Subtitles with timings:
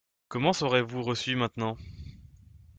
[0.29, 1.77] Comment serez-vous reçue maintenant?